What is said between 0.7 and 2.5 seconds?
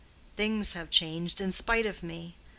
have changed in spite of me.